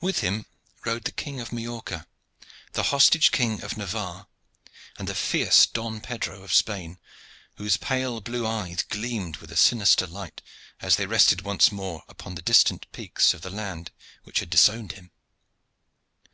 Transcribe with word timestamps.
With 0.00 0.20
him 0.20 0.46
rode 0.86 1.04
the 1.04 1.12
King 1.12 1.38
of 1.38 1.52
Majorca, 1.52 2.06
the 2.72 2.84
hostage 2.84 3.30
King 3.30 3.62
of 3.62 3.76
Navarre, 3.76 4.26
and 4.96 5.06
the 5.06 5.14
fierce 5.14 5.66
Don 5.66 6.00
Pedro 6.00 6.40
of 6.42 6.54
Spain, 6.54 6.98
whose 7.58 7.76
pale 7.76 8.22
blue 8.22 8.46
eyes 8.46 8.84
gleamed 8.84 9.36
with 9.36 9.52
a 9.52 9.56
sinister 9.58 10.06
light 10.06 10.40
as 10.80 10.96
they 10.96 11.04
rested 11.04 11.42
once 11.42 11.70
more 11.70 12.04
upon 12.08 12.36
the 12.36 12.40
distant 12.40 12.90
peaks 12.90 13.34
of 13.34 13.42
the 13.42 13.50
land 13.50 13.90
which 14.22 14.40
had 14.40 14.48
disowned 14.48 14.92
him. 14.92 15.10